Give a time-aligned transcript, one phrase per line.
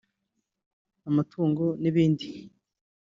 [1.09, 2.27] amatungo n’ibindi